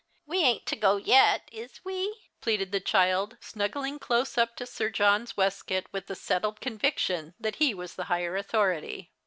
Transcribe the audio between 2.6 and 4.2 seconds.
the child, snuggling